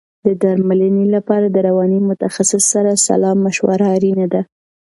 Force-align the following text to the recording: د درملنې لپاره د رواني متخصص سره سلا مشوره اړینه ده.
د 0.25 0.27
درملنې 0.41 1.05
لپاره 1.15 1.45
د 1.49 1.57
رواني 1.67 1.99
متخصص 2.09 2.63
سره 2.73 2.91
سلا 3.05 3.31
مشوره 3.43 3.87
اړینه 3.95 4.25
ده. 4.33 4.41